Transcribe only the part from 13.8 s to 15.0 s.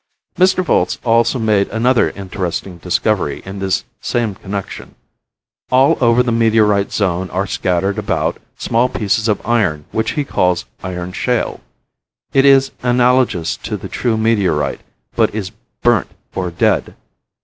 true meteorite,